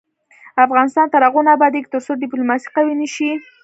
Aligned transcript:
افغانستان 0.65 1.05
تر 1.13 1.21
هغو 1.27 1.41
نه 1.45 1.51
ابادیږي، 1.57 1.91
ترڅو 1.93 2.11
ډیپلوماسي 2.23 2.67
قوي 2.75 2.93
نشي. 3.01 3.31